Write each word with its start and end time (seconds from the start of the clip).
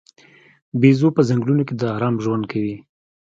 بیزو 0.79 1.09
په 1.15 1.21
ځنګلونو 1.29 1.63
کې 1.67 1.73
د 1.75 1.81
آرام 1.95 2.15
ژوند 2.23 2.43
کوي. 2.51 2.75